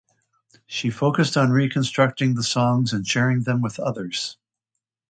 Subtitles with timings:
[0.65, 4.35] She focused on reconstructing the songs and sharing them with others.